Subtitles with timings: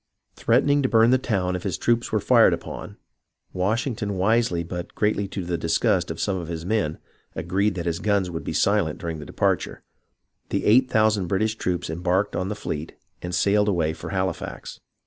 [0.35, 2.97] Threatening to burn the town if his troops were fired upon
[3.53, 6.97] (Washington, wisely but greatly to the disgust of some of his men,
[7.35, 9.83] agreed that his guns would be silent during the departure),
[10.49, 14.33] the eight thousand Brit ish troops embarked on the fleet and sailed away for Hali
[14.33, 14.79] fax.